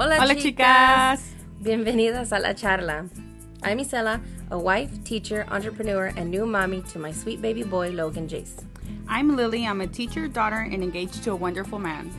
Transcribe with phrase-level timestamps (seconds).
[0.00, 1.34] Hola, Hola, chicas.
[1.60, 3.10] Bienvenidas a la charla.
[3.64, 8.28] I'm Isela, a wife, teacher, entrepreneur, and new mommy to my sweet baby boy, Logan
[8.28, 8.64] Jace.
[9.08, 9.66] I'm Lily.
[9.66, 12.12] I'm a teacher, daughter, and engaged to a wonderful man.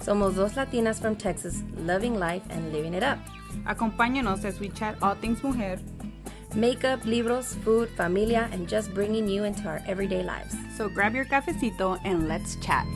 [0.00, 3.18] Somos dos Latinas from Texas, loving life and living it up.
[3.66, 5.78] Acompáñanos as we chat all things mujer.
[6.54, 10.56] Makeup, libros, food, familia, and just bringing you into our everyday lives.
[10.74, 12.86] So grab your cafecito and let's chat.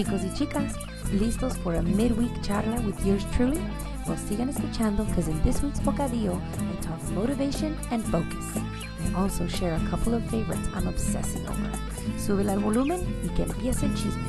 [0.00, 0.76] Chicos y chicas,
[1.12, 3.60] ¿listos for a midweek charla with yours truly?
[4.06, 8.56] Well, sigan escuchando because in this week's bocadillo, I talk motivation and focus.
[8.56, 11.70] I also share a couple of favorites I'm obsessing over.
[12.16, 14.24] Súbele al volumen y que empiece el chisme.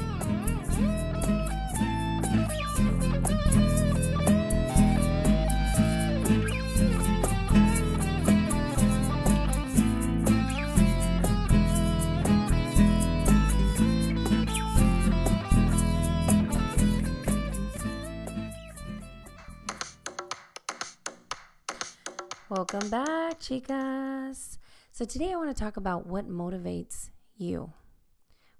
[22.71, 24.57] Welcome back, chicas.
[24.93, 27.73] So, today I want to talk about what motivates you.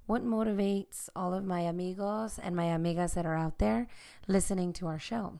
[0.06, 3.88] What motivates all of my amigos and my amigas that are out there
[4.28, 5.39] listening to our show.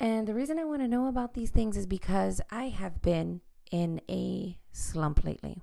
[0.00, 3.42] And the reason I want to know about these things is because I have been
[3.70, 5.62] in a slump lately.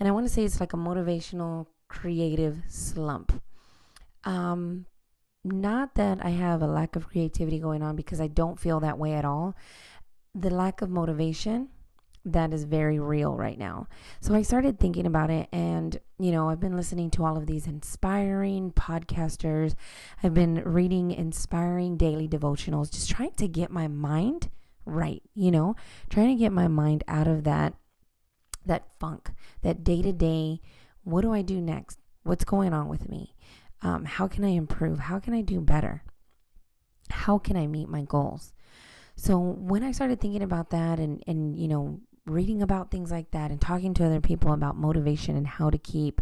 [0.00, 3.40] And I want to say it's like a motivational, creative slump.
[4.24, 4.86] Um,
[5.44, 8.98] not that I have a lack of creativity going on because I don't feel that
[8.98, 9.54] way at all
[10.34, 11.68] the lack of motivation
[12.26, 13.86] that is very real right now.
[14.20, 17.46] So I started thinking about it and you know, I've been listening to all of
[17.46, 19.74] these inspiring podcasters.
[20.22, 24.50] I've been reading inspiring daily devotionals just trying to get my mind
[24.86, 25.76] right, you know,
[26.08, 27.74] trying to get my mind out of that
[28.66, 30.60] that funk, that day-to-day
[31.04, 31.98] what do I do next?
[32.22, 33.34] What's going on with me?
[33.82, 34.98] Um, how can I improve?
[34.98, 36.02] How can I do better?
[37.10, 38.53] How can I meet my goals?
[39.16, 43.30] So when I started thinking about that and, and, you know, reading about things like
[43.32, 46.20] that and talking to other people about motivation and how to keep,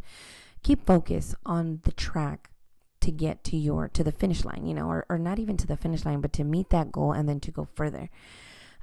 [0.62, 2.50] keep focus on the track
[3.00, 5.66] to get to your, to the finish line, you know, or, or not even to
[5.66, 8.10] the finish line, but to meet that goal and then to go further.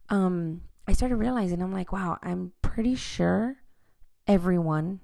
[0.09, 3.57] Um, I started realizing I'm like, wow, I'm pretty sure
[4.27, 5.01] everyone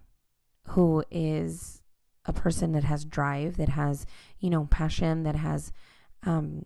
[0.69, 1.81] who is
[2.25, 4.05] a person that has drive, that has,
[4.39, 5.72] you know, passion, that has,
[6.23, 6.66] um,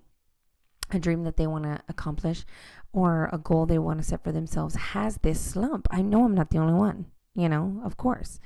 [0.91, 2.45] a dream that they want to accomplish
[2.91, 5.87] or a goal they want to set for themselves has this slump.
[5.91, 7.05] I know I'm not the only one,
[7.35, 8.39] you know, of course.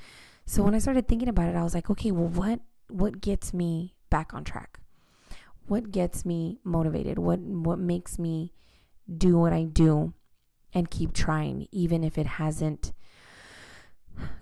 [0.45, 2.59] So when I started thinking about it, I was like, okay, well what
[2.89, 4.79] what gets me back on track?
[5.67, 7.17] What gets me motivated?
[7.17, 8.51] What what makes me
[9.17, 10.13] do what I do
[10.73, 12.93] and keep trying even if it hasn't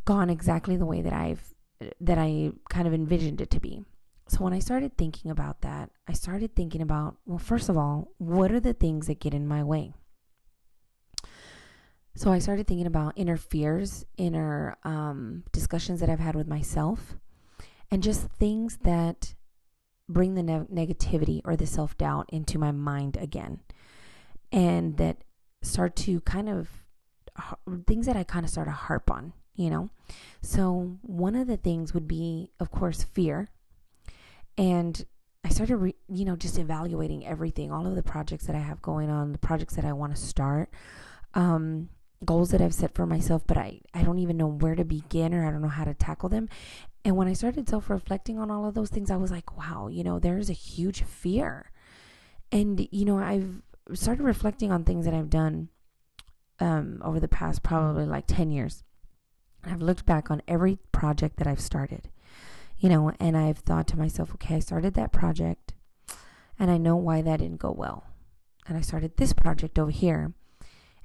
[0.06, 1.54] gone exactly the way that I've
[2.00, 3.84] that I kind of envisioned it to be.
[4.32, 8.14] So when I started thinking about that, I started thinking about, well, first of all,
[8.18, 9.94] what are the things that get in my way?
[12.16, 17.18] So I started thinking about inner fears, inner um, discussions that I've had with myself,
[17.92, 19.34] and just things that
[20.08, 23.60] bring the ne- negativity or the self doubt into my mind again,
[24.50, 25.26] and that
[25.62, 26.70] start to kind of
[27.86, 29.90] things that I kind of start to harp on, you know.
[30.42, 33.50] So one of the things would be, of course, fear
[34.62, 35.04] and
[35.44, 38.80] I started, re- you know, just evaluating everything, all of the projects that I have
[38.80, 40.70] going on, the projects that I want to start,
[41.34, 41.90] um,
[42.24, 45.34] goals that I've set for myself, but I, I don't even know where to begin
[45.34, 46.48] or I don't know how to tackle them.
[47.04, 49.88] And when I started self reflecting on all of those things, I was like, wow,
[49.88, 51.72] you know, there's a huge fear.
[52.52, 53.64] And, you know, I've
[53.96, 55.70] started reflecting on things that I've done
[56.60, 58.84] um, over the past probably like 10 years.
[59.64, 62.12] I've looked back on every project that I've started
[62.82, 65.74] you know, and I've thought to myself, okay, I started that project
[66.58, 68.08] and I know why that didn't go well.
[68.68, 70.34] And I started this project over here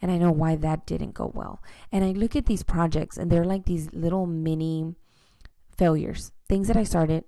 [0.00, 1.62] and I know why that didn't go well.
[1.92, 4.94] And I look at these projects and they're like these little mini
[5.76, 7.24] failures, things that I started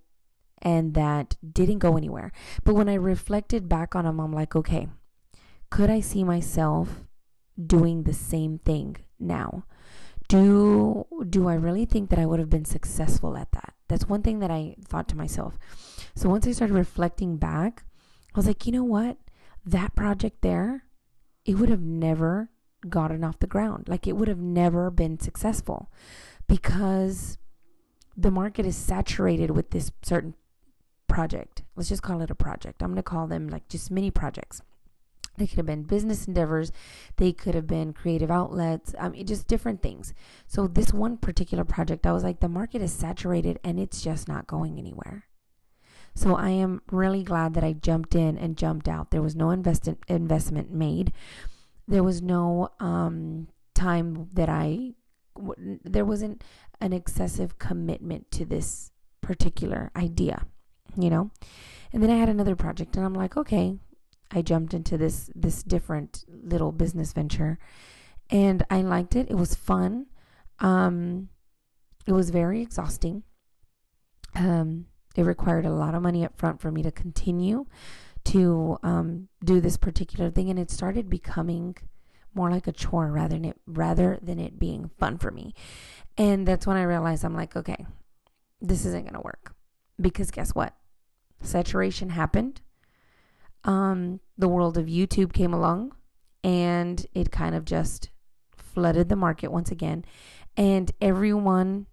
[0.63, 2.33] and that didn't go anywhere.
[2.65, 4.89] But when I reflected back on them, I'm like, okay,
[5.69, 7.05] could I see myself
[7.67, 9.65] doing the same thing now?
[10.27, 13.75] Do do I really think that I would have been successful at that?
[13.89, 15.59] That's one thing that I thought to myself.
[16.15, 17.85] So once I started reflecting back,
[18.35, 19.17] I was like, you know what?
[19.65, 20.85] That project there,
[21.45, 22.51] it would have never
[22.89, 23.89] gotten off the ground.
[23.89, 25.91] Like it would have never been successful
[26.47, 27.39] because
[28.17, 30.35] the market is saturated with this certain
[31.07, 31.63] project.
[31.77, 32.83] Let's just call it a project.
[32.83, 34.63] I'm going to call them like just mini projects.
[35.39, 36.73] They could have been business endeavors.
[37.17, 38.95] They could have been creative outlets.
[38.99, 40.13] I mean, just different things.
[40.47, 44.29] So, this one particular project, I was like, the market is saturated and it's just
[44.29, 45.25] not going anywhere.
[46.15, 49.11] So, I am really glad that I jumped in and jumped out.
[49.11, 51.13] There was no invest- investment made.
[51.87, 54.95] There was no um, time that I,
[55.37, 56.43] w- there wasn't
[56.81, 60.47] an excessive commitment to this particular idea,
[60.97, 61.31] you know?
[61.93, 63.79] And then I had another project and I'm like, okay,
[64.31, 67.59] I jumped into this this different little business venture
[68.31, 69.31] and I liked it.
[69.31, 70.07] It was fun.
[70.59, 71.29] Um
[72.07, 73.23] it was very exhausting.
[74.35, 74.87] Um
[75.17, 77.67] it required a lot of money up front for me to continue
[78.25, 81.77] to um do this particular thing and it started becoming
[82.35, 85.55] more like a chore rather than it rather than it being fun for me.
[86.17, 87.87] And that's when I realized I'm like, okay,
[88.61, 89.55] this isn't to work.
[90.01, 90.75] Because guess what?
[91.43, 92.61] Saturation happened
[93.69, 95.93] um, the world of YouTube came along
[96.43, 98.09] and it kind of just
[98.57, 100.07] flooded the market once again.
[100.57, 101.87] And everyone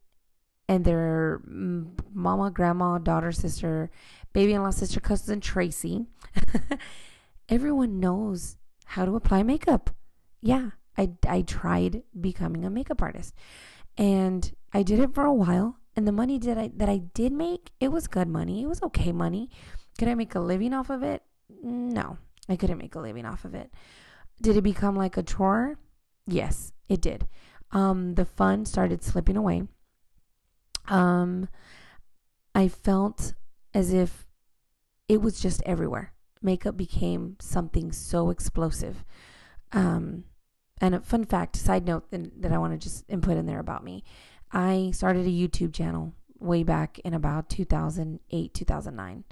[0.69, 3.91] and their mama, grandma, daughter, sister,
[4.31, 6.05] baby in law, sister, cousin Tracy,
[7.49, 8.55] everyone knows
[8.85, 9.89] how to apply makeup.
[10.41, 13.35] Yeah, I, I tried becoming a makeup artist
[13.97, 15.77] and I did it for a while.
[15.97, 18.63] And the money that I, that I did make, it was good money.
[18.63, 19.49] It was okay money.
[19.97, 21.21] Could I make a living off of it?
[21.63, 22.17] No,
[22.47, 23.71] I couldn't make a living off of it.
[24.41, 25.77] Did it become like a chore?
[26.27, 27.27] Yes, it did.
[27.71, 29.63] Um, the fun started slipping away.
[30.87, 31.49] Um,
[32.53, 33.33] I felt
[33.73, 34.25] as if
[35.07, 36.13] it was just everywhere.
[36.41, 39.03] Makeup became something so explosive.
[39.71, 40.25] Um,
[40.81, 43.83] and a fun fact, side note that I want to just input in there about
[43.83, 44.03] me.
[44.51, 49.23] I started a YouTube channel way back in about 2008, 2009.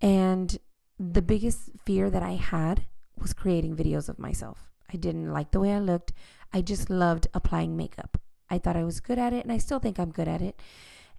[0.00, 0.58] And
[0.98, 2.84] the biggest fear that I had
[3.20, 4.70] was creating videos of myself.
[4.92, 6.12] I didn't like the way I looked.
[6.52, 8.18] I just loved applying makeup.
[8.48, 10.60] I thought I was good at it, and I still think I'm good at it.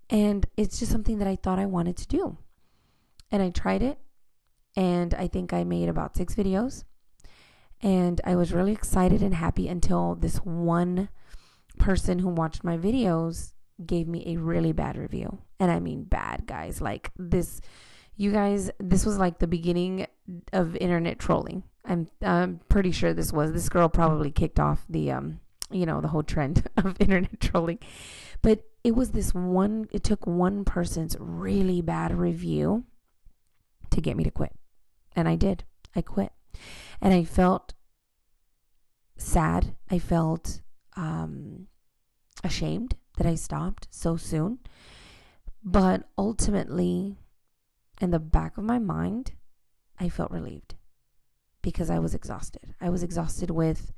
[0.09, 2.37] And it's just something that I thought I wanted to do.
[3.31, 3.99] And I tried it,
[4.75, 6.83] and I think I made about six videos.
[7.81, 11.09] And I was really excited and happy until this one
[11.77, 13.53] person who watched my videos
[13.85, 15.39] gave me a really bad review.
[15.59, 16.81] And I mean bad, guys.
[16.81, 17.61] Like this
[18.17, 20.07] you guys, this was like the beginning
[20.51, 21.63] of internet trolling.
[21.85, 23.53] I'm I'm pretty sure this was.
[23.53, 25.39] This girl probably kicked off the um,
[25.71, 27.79] you know, the whole trend of internet trolling.
[28.41, 32.85] But it was this one it took one person's really bad review
[33.91, 34.53] to get me to quit.
[35.15, 35.63] And I did.
[35.95, 36.31] I quit.
[36.99, 37.73] And I felt
[39.15, 39.75] sad.
[39.89, 40.61] I felt
[40.95, 41.67] um
[42.43, 44.59] ashamed that I stopped so soon.
[45.63, 47.17] But ultimately,
[47.99, 49.33] in the back of my mind,
[49.99, 50.75] I felt relieved
[51.61, 52.75] because I was exhausted.
[52.79, 53.91] I was exhausted with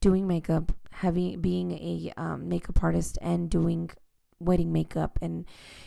[0.00, 3.90] doing makeup, having being a um, makeup artist, and doing
[4.38, 5.44] wedding makeup, and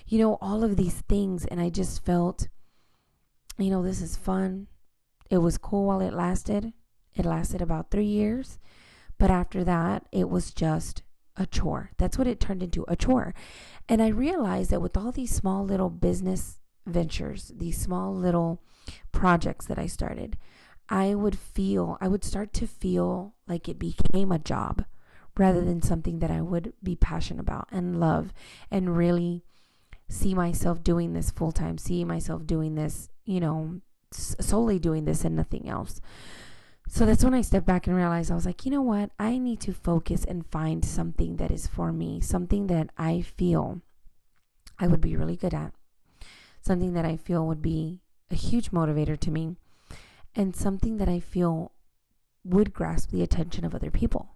[0.07, 1.45] you know all of these things.
[1.45, 2.47] And I just felt,
[3.57, 4.67] you know, this is fun.
[5.29, 6.73] It was cool while it lasted.
[7.15, 8.59] It lasted about three years,
[9.17, 11.03] but after that, it was just
[11.35, 11.91] a chore.
[11.97, 13.33] That's what it turned into a chore.
[13.89, 18.61] And I realized that with all these small little business ventures, these small little
[19.11, 20.37] projects that I started,
[20.89, 24.85] I would feel, I would start to feel like it became a job
[25.37, 28.33] rather than something that I would be passionate about and love
[28.69, 29.43] and really
[30.09, 35.25] see myself doing this full time, see myself doing this, you know, solely doing this
[35.25, 36.01] and nothing else.
[36.87, 39.11] So that's when I stepped back and realized I was like, you know what?
[39.17, 43.81] I need to focus and find something that is for me, something that I feel
[44.77, 45.73] I would be really good at
[46.63, 47.99] something that I feel would be
[48.31, 49.55] a huge motivator to me,
[50.35, 51.71] and something that I feel
[52.43, 54.29] would grasp the attention of other people.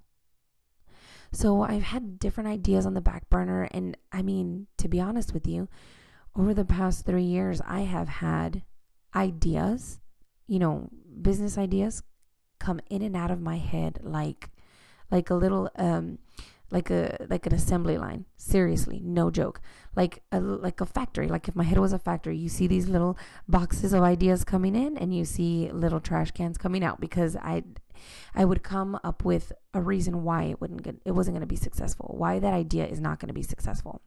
[1.31, 3.67] So I've had different ideas on the back burner.
[3.71, 5.67] And I mean, to be honest with you,
[6.35, 8.63] over the past three years, I have had
[9.15, 9.99] ideas,
[10.47, 10.89] you know,
[11.21, 12.03] business ideas
[12.59, 14.49] come in and out of my head like
[15.11, 16.17] like a little um
[16.69, 18.25] like a like an assembly line.
[18.35, 19.61] Seriously no joke.
[19.95, 21.27] Like a like a factory.
[21.27, 24.75] Like if my head was a factory you see these little boxes of ideas coming
[24.75, 27.63] in and you see little trash cans coming out because i
[28.35, 31.47] i would come up with a reason why it wouldn't get it wasn't going to
[31.47, 34.01] be successful why that idea is not going to be successful.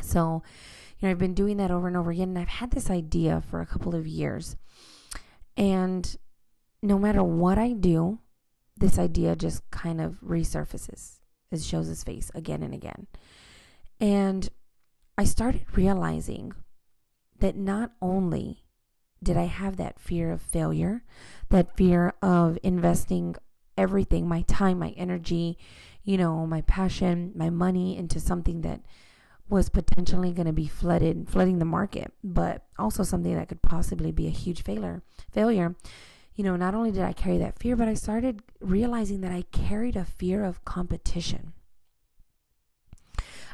[0.00, 0.42] So
[0.98, 3.42] you know i've been doing that over and over again and i've had this idea
[3.50, 4.56] for a couple of years.
[5.56, 6.16] And
[6.82, 8.20] no matter what i do
[8.76, 11.20] this idea just kind of resurfaces
[11.62, 13.06] shows his face again and again.
[14.00, 14.48] And
[15.16, 16.52] I started realizing
[17.38, 18.64] that not only
[19.22, 21.02] did I have that fear of failure,
[21.50, 23.36] that fear of investing
[23.76, 25.58] everything, my time, my energy,
[26.02, 28.82] you know, my passion, my money into something that
[29.48, 34.10] was potentially going to be flooded, flooding the market, but also something that could possibly
[34.10, 35.02] be a huge failure.
[35.32, 35.74] Failure.
[36.34, 39.42] You know, not only did I carry that fear, but I started realizing that I
[39.52, 41.52] carried a fear of competition.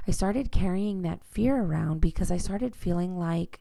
[0.08, 3.60] I started carrying that fear around because I started feeling like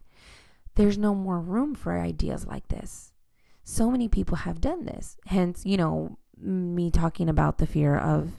[0.76, 3.12] there's no more room for ideas like this.
[3.66, 5.18] So many people have done this.
[5.26, 8.32] Hence, you know, me talking about the fear of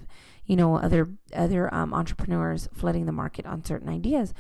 [0.47, 4.33] you know other other um, entrepreneurs flooding the market on certain ideas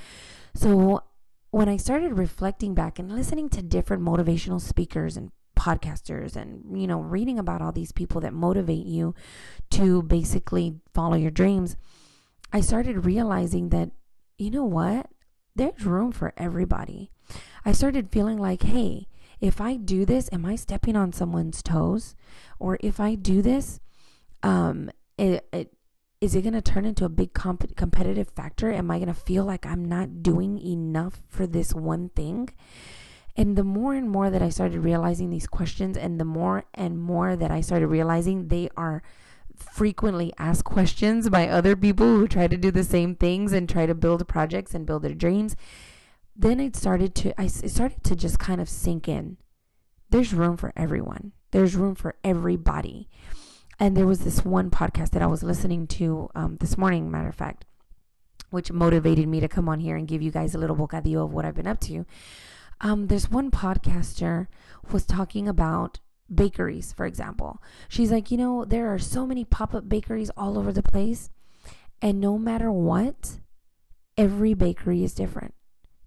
[0.54, 1.02] so
[1.50, 6.86] when i started reflecting back and listening to different motivational speakers and podcasters and you
[6.86, 9.14] know reading about all these people that motivate you
[9.70, 11.76] to basically follow your dreams
[12.50, 13.90] i started realizing that
[14.38, 15.10] you know what
[15.54, 17.10] there's room for everybody
[17.66, 19.06] i started feeling like hey
[19.38, 22.16] if i do this am i stepping on someone's toes
[22.58, 23.80] or if i do this
[24.42, 25.74] um it, it
[26.22, 28.70] is it going to turn into a big comp- competitive factor?
[28.70, 32.50] Am I going to feel like I'm not doing enough for this one thing?
[33.36, 36.98] And the more and more that I started realizing these questions, and the more and
[36.98, 39.02] more that I started realizing they are
[39.56, 43.86] frequently asked questions by other people who try to do the same things and try
[43.86, 45.54] to build projects and build their dreams,
[46.34, 49.36] then it started to I started to just kind of sink in.
[50.10, 51.32] There's room for everyone.
[51.52, 53.08] There's room for everybody.
[53.78, 57.28] And there was this one podcast that I was listening to um, this morning, matter
[57.28, 57.64] of fact,
[58.50, 61.32] which motivated me to come on here and give you guys a little bocadillo of
[61.32, 62.04] what I've been up to.
[62.80, 64.46] Um, there's one podcaster
[64.90, 66.00] was talking about
[66.32, 67.62] bakeries, for example.
[67.88, 71.30] She's like, you know, there are so many pop up bakeries all over the place,
[72.00, 73.40] and no matter what,
[74.16, 75.54] every bakery is different.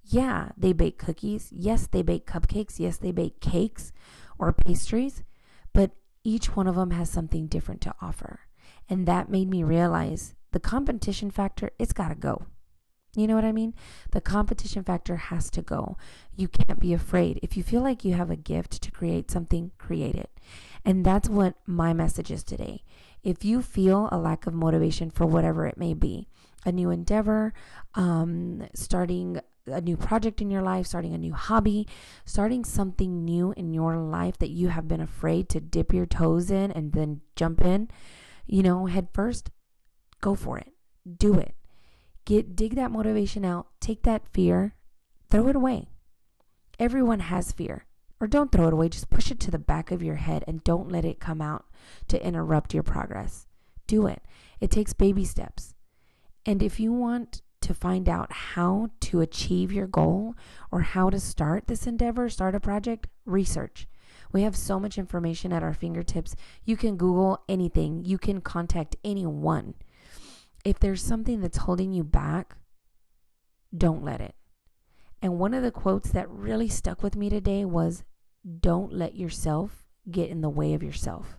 [0.04, 1.50] Yeah, they bake cookies.
[1.52, 2.80] Yes, they bake cupcakes.
[2.80, 3.92] Yes, they bake cakes
[4.38, 5.24] or pastries.
[5.74, 5.92] But
[6.24, 8.42] each one of them has something different to offer.
[8.90, 12.46] And that made me realize the competition factor, it's got to go.
[13.16, 13.76] You know what I mean?
[14.12, 15.98] The competition factor has to go.
[16.36, 17.40] You can't be afraid.
[17.44, 20.32] If you feel like you have a gift to create something, create it.
[20.84, 22.84] And that's what my message is today.
[23.24, 26.28] If you feel a lack of motivation for whatever it may be,
[26.66, 27.54] a new endeavor,
[27.94, 31.88] um, starting a new project in your life, starting a new hobby,
[32.26, 36.52] starting something new in your life that you have been afraid to dip your toes
[36.52, 37.90] in and then jump in,
[38.46, 39.52] you know, head first,
[40.20, 40.74] go for it.
[41.18, 41.56] Do it.
[42.26, 44.76] Get dig that motivation out, take that fear,
[45.30, 45.90] throw it away.
[46.80, 47.86] Everyone has fear.
[48.20, 50.64] Or don't throw it away, just push it to the back of your head and
[50.64, 51.66] don't let it come out
[52.08, 53.48] to interrupt your progress.
[53.86, 54.22] Do it.
[54.62, 55.76] It takes baby steps.
[56.46, 60.36] And if you want to find out how to achieve your goal
[60.72, 63.88] or how to start this endeavor, start a project, research.
[64.32, 66.36] We have so much information at our fingertips.
[66.64, 69.76] You can Google anything, you can contact anyone.
[70.64, 72.58] If there's something that's holding you back,
[73.76, 74.36] don't let it.
[75.22, 78.04] And one of the quotes that really stuck with me today was
[78.60, 81.38] Don't let yourself get in the way of yourself.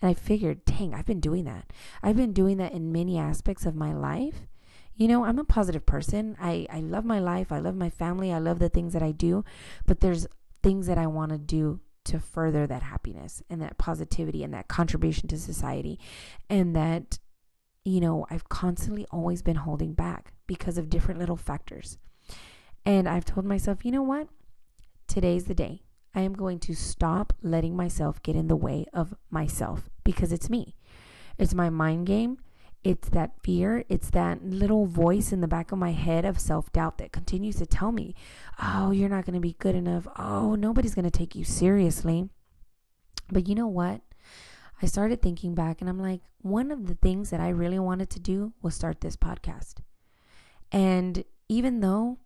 [0.00, 1.72] And I figured, dang, I've been doing that.
[2.02, 4.46] I've been doing that in many aspects of my life.
[4.94, 6.36] You know, I'm a positive person.
[6.40, 7.52] I, I love my life.
[7.52, 8.32] I love my family.
[8.32, 9.44] I love the things that I do.
[9.86, 10.26] But there's
[10.62, 14.68] things that I want to do to further that happiness and that positivity and that
[14.68, 15.98] contribution to society.
[16.48, 17.18] And that,
[17.86, 21.98] you know, I've constantly always been holding back because of different little factors.
[22.84, 24.28] And I've told myself, you know what?
[25.06, 25.82] Today's the day.
[26.14, 30.50] I am going to stop letting myself get in the way of myself because it's
[30.50, 30.74] me.
[31.38, 32.38] It's my mind game.
[32.82, 33.84] It's that fear.
[33.88, 37.56] It's that little voice in the back of my head of self doubt that continues
[37.56, 38.14] to tell me,
[38.62, 40.06] oh, you're not going to be good enough.
[40.18, 42.30] Oh, nobody's going to take you seriously.
[43.30, 44.00] But you know what?
[44.82, 48.10] I started thinking back and I'm like, one of the things that I really wanted
[48.10, 49.76] to do was start this podcast.
[50.70, 52.18] And even though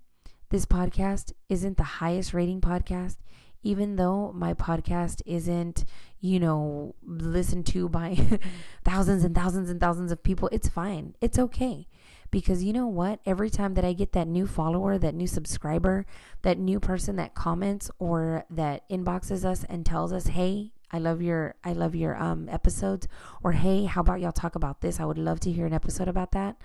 [0.50, 3.18] this podcast isn't the highest rating podcast,
[3.62, 5.84] even though my podcast isn't,
[6.18, 8.16] you know, listened to by
[8.84, 11.14] thousands and thousands and thousands of people, it's fine.
[11.20, 11.86] It's okay.
[12.30, 13.20] Because you know what?
[13.26, 16.06] Every time that I get that new follower, that new subscriber,
[16.42, 21.22] that new person that comments or that inboxes us and tells us, "Hey, I love
[21.22, 23.08] your I love your um episodes,"
[23.42, 25.00] or "Hey, how about y'all talk about this?
[25.00, 26.56] I would love to hear an episode about that."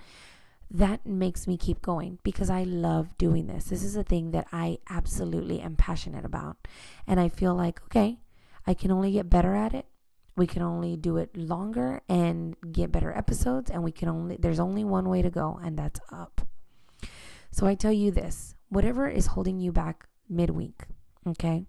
[0.72, 3.66] that makes me keep going because I love doing this.
[3.66, 6.68] This is a thing that I absolutely am passionate about.
[7.08, 8.20] And I feel like, okay,
[8.66, 9.86] I can only get better at it.
[10.36, 13.70] We can only do it longer and get better episodes.
[13.70, 16.42] And we can only, there's only one way to go, and that's up.
[17.52, 20.84] So I tell you this whatever is holding you back midweek,
[21.28, 21.66] okay?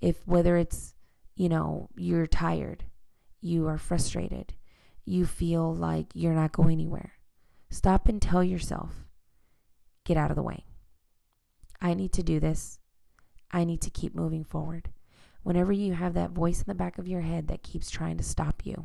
[0.00, 0.94] If whether it's,
[1.40, 2.84] you know, you're tired,
[3.40, 4.52] you are frustrated,
[5.06, 7.12] you feel like you're not going anywhere,
[7.70, 9.06] stop and tell yourself,
[10.04, 10.66] get out of the way.
[11.80, 12.78] I need to do this.
[13.50, 14.90] I need to keep moving forward.
[15.42, 18.22] Whenever you have that voice in the back of your head that keeps trying to
[18.22, 18.84] stop you,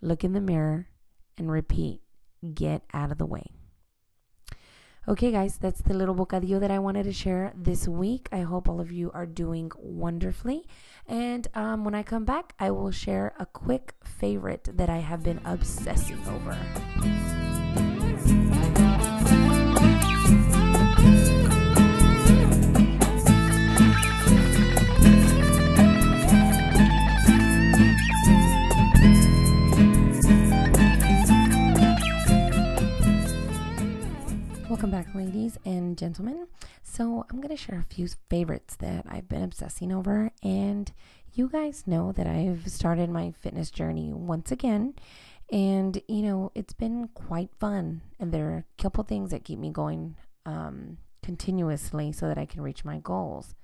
[0.00, 0.88] look in the mirror
[1.36, 2.00] and repeat,
[2.54, 3.50] get out of the way.
[5.08, 8.28] Okay, guys, that's the little bocadillo that I wanted to share this week.
[8.30, 10.64] I hope all of you are doing wonderfully.
[11.08, 15.24] And um, when I come back, I will share a quick favorite that I have
[15.24, 16.56] been obsessing over.
[34.82, 36.48] Welcome back, ladies and gentlemen.
[36.82, 40.32] So, I'm going to share a few favorites that I've been obsessing over.
[40.42, 40.90] And
[41.34, 44.94] you guys know that I've started my fitness journey once again.
[45.52, 48.02] And, you know, it's been quite fun.
[48.18, 52.44] And there are a couple things that keep me going um, continuously so that I
[52.44, 53.54] can reach my goals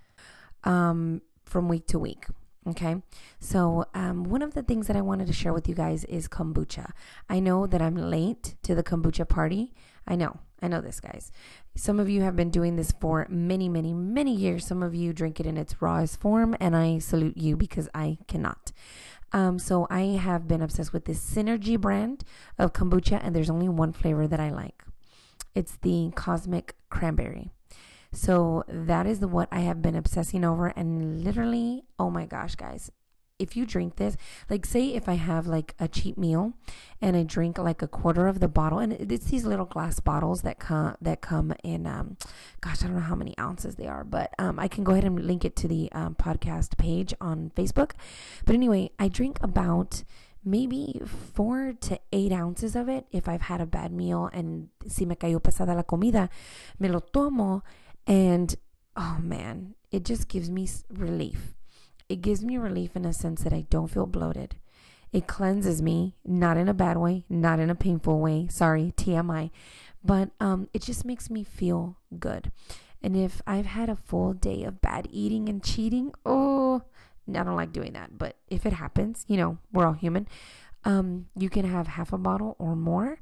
[0.62, 2.26] um, from week to week.
[2.66, 3.00] Okay,
[3.40, 6.28] so um, one of the things that I wanted to share with you guys is
[6.28, 6.90] kombucha.
[7.26, 9.72] I know that I'm late to the kombucha party.
[10.08, 11.30] I know, I know this, guys.
[11.76, 14.66] Some of you have been doing this for many, many, many years.
[14.66, 18.18] Some of you drink it in its rawest form, and I salute you because I
[18.26, 18.72] cannot.
[19.32, 22.24] Um, so I have been obsessed with this Synergy brand
[22.58, 24.82] of kombucha, and there's only one flavor that I like.
[25.54, 27.50] It's the Cosmic Cranberry.
[28.12, 32.90] So that is what I have been obsessing over and literally, oh my gosh, guys.
[33.38, 34.16] If you drink this,
[34.50, 36.54] like say if I have like a cheap meal
[37.00, 40.42] and I drink like a quarter of the bottle, and it's these little glass bottles
[40.42, 42.16] that come that come in, um,
[42.60, 45.04] gosh, I don't know how many ounces they are, but um, I can go ahead
[45.04, 47.92] and link it to the um, podcast page on Facebook.
[48.44, 50.02] But anyway, I drink about
[50.44, 51.00] maybe
[51.34, 55.14] four to eight ounces of it if I've had a bad meal and si me
[55.14, 56.28] cayó pesada la comida,
[56.78, 57.62] me lo tomo
[58.06, 58.56] and
[58.96, 61.57] oh man, it just gives me relief.
[62.08, 64.56] It gives me relief in a sense that I don't feel bloated.
[65.12, 68.46] It cleanses me, not in a bad way, not in a painful way.
[68.50, 69.50] Sorry, TMI.
[70.04, 72.52] But um, it just makes me feel good.
[73.02, 76.82] And if I've had a full day of bad eating and cheating, oh,
[77.28, 78.18] I don't like doing that.
[78.18, 80.28] But if it happens, you know, we're all human.
[80.84, 83.20] Um, you can have half a bottle or more.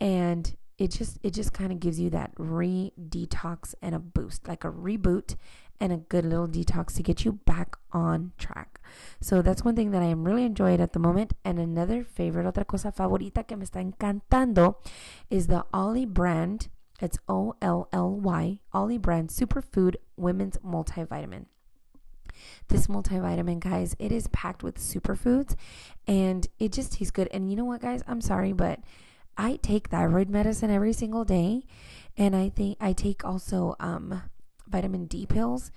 [0.00, 4.46] And it just it just kind of gives you that re detox and a boost,
[4.46, 5.34] like a reboot
[5.80, 8.80] and a good little detox to get you back on track.
[9.20, 11.34] So that's one thing that I am really enjoying at the moment.
[11.44, 14.76] And another favorite, otra cosa favorita que me está encantando
[15.30, 16.68] is the Olly brand.
[17.00, 21.46] It's O L L Y, Olly brand Superfood Women's Multivitamin.
[22.68, 25.56] This multivitamin, guys, it is packed with superfoods
[26.06, 27.28] and it just tastes good.
[27.32, 28.02] And you know what, guys?
[28.06, 28.80] I'm sorry, but
[29.36, 31.62] I take thyroid medicine every single day,
[32.16, 34.22] and I think I take also um,
[34.68, 35.70] vitamin D pills.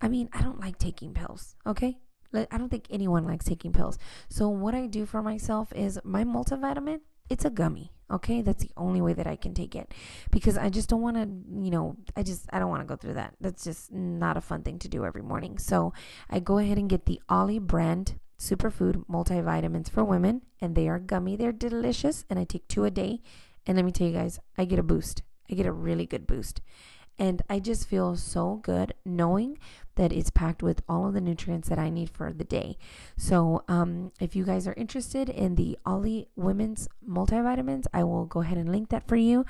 [0.00, 1.98] I mean, I don't like taking pills, okay?
[2.32, 3.98] I don't think anyone likes taking pills.
[4.28, 8.40] So, what I do for myself is my multivitamin, it's a gummy, okay?
[8.40, 9.92] That's the only way that I can take it
[10.30, 11.28] because I just don't want to,
[11.62, 13.34] you know, I just, I don't want to go through that.
[13.40, 15.58] That's just not a fun thing to do every morning.
[15.58, 15.92] So,
[16.28, 20.98] I go ahead and get the Olly brand superfood multivitamins for women, and they are
[20.98, 21.36] gummy.
[21.36, 23.20] They're delicious, and I take two a day.
[23.66, 25.22] And let me tell you guys, I get a boost.
[25.50, 26.60] I get a really good boost.
[27.20, 29.58] And I just feel so good knowing
[29.96, 32.78] that it's packed with all of the nutrients that I need for the day.
[33.18, 38.40] So, um, if you guys are interested in the Olly Women's multivitamins, I will go
[38.40, 39.44] ahead and link that for you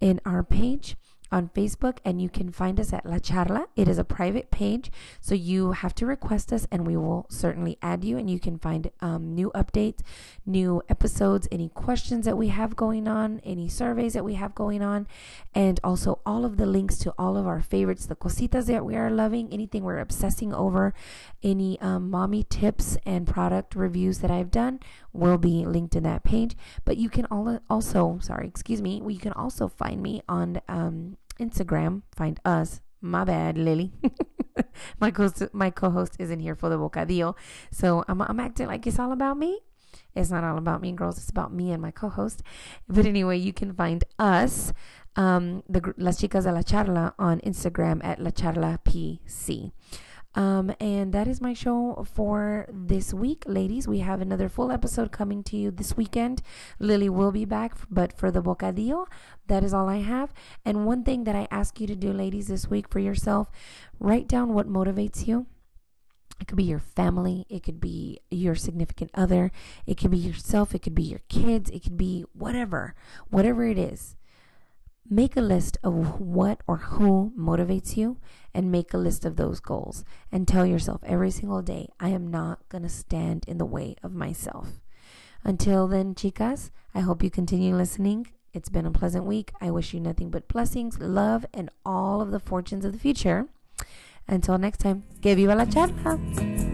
[0.00, 0.96] in our page
[1.32, 3.66] on Facebook, and you can find us at La Charla.
[3.76, 7.78] It is a private page, so you have to request us, and we will certainly
[7.82, 8.16] add you.
[8.16, 10.00] And you can find um, new updates,
[10.46, 14.82] new episodes, any questions that we have going on, any surveys that we have going
[14.82, 15.06] on,
[15.54, 18.94] and also all of the links to all of our favorites, the cositas that we
[18.94, 20.94] are loving, anything we're obsessing over,
[21.42, 24.80] any um, mommy tips and product reviews that I've done
[25.12, 26.56] will be linked in that page.
[26.84, 32.02] But you can also, sorry, excuse me, you can also find me on um, Instagram,
[32.14, 32.80] find us.
[33.00, 33.92] My bad, Lily.
[35.00, 37.34] my co my co-host isn't here for the bocadillo,
[37.70, 39.60] so I'm I'm acting like it's all about me.
[40.14, 41.18] It's not all about me, girls.
[41.18, 42.42] It's about me and my co-host.
[42.88, 44.72] But anyway, you can find us,
[45.16, 49.72] um, the Las Chicas de la Charla, on Instagram at La Charla PC.
[50.34, 53.86] Um, and that is my show for this week, ladies.
[53.86, 56.42] We have another full episode coming to you this weekend.
[56.80, 59.06] Lily will be back, but for the bocadillo,
[59.46, 60.34] that is all I have.
[60.64, 63.50] And one thing that I ask you to do, ladies, this week for yourself,
[64.00, 65.46] write down what motivates you.
[66.40, 69.52] It could be your family, it could be your significant other,
[69.86, 72.96] it could be yourself, it could be your kids, it could be whatever,
[73.30, 74.16] whatever it is.
[75.08, 78.16] Make a list of what or who motivates you
[78.54, 82.30] and make a list of those goals and tell yourself every single day, I am
[82.30, 84.80] not going to stand in the way of myself.
[85.44, 88.28] Until then, chicas, I hope you continue listening.
[88.54, 89.52] It's been a pleasant week.
[89.60, 93.46] I wish you nothing but blessings, love, and all of the fortunes of the future.
[94.26, 96.73] Until next time, que viva la charla.